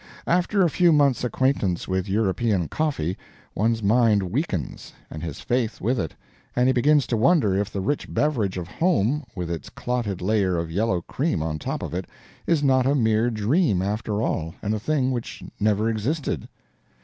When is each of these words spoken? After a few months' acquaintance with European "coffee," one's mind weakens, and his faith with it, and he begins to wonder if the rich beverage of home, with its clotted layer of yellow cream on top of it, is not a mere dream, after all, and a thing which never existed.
After 0.25 0.63
a 0.63 0.69
few 0.71 0.91
months' 0.91 1.23
acquaintance 1.23 1.87
with 1.87 2.09
European 2.09 2.67
"coffee," 2.69 3.19
one's 3.53 3.83
mind 3.83 4.23
weakens, 4.23 4.93
and 5.11 5.21
his 5.21 5.41
faith 5.41 5.79
with 5.79 5.99
it, 5.99 6.15
and 6.55 6.65
he 6.65 6.73
begins 6.73 7.05
to 7.05 7.15
wonder 7.15 7.55
if 7.55 7.71
the 7.71 7.81
rich 7.81 8.11
beverage 8.11 8.57
of 8.57 8.67
home, 8.67 9.23
with 9.35 9.51
its 9.51 9.69
clotted 9.69 10.19
layer 10.19 10.57
of 10.57 10.71
yellow 10.71 11.01
cream 11.01 11.43
on 11.43 11.59
top 11.59 11.83
of 11.83 11.93
it, 11.93 12.05
is 12.47 12.63
not 12.63 12.87
a 12.87 12.95
mere 12.95 13.29
dream, 13.29 13.79
after 13.83 14.23
all, 14.23 14.55
and 14.63 14.73
a 14.73 14.79
thing 14.79 15.11
which 15.11 15.43
never 15.59 15.87
existed. 15.87 16.49